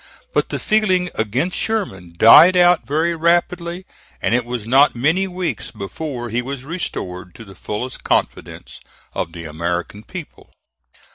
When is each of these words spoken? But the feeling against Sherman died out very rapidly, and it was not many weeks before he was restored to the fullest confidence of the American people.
But 0.33 0.49
the 0.49 0.57
feeling 0.57 1.11
against 1.13 1.55
Sherman 1.55 2.15
died 2.17 2.57
out 2.57 2.87
very 2.87 3.15
rapidly, 3.15 3.85
and 4.19 4.33
it 4.33 4.45
was 4.45 4.65
not 4.65 4.95
many 4.95 5.27
weeks 5.27 5.69
before 5.69 6.29
he 6.31 6.41
was 6.41 6.63
restored 6.63 7.35
to 7.35 7.45
the 7.45 7.53
fullest 7.53 8.03
confidence 8.03 8.79
of 9.13 9.33
the 9.33 9.45
American 9.45 10.01
people. 10.03 10.49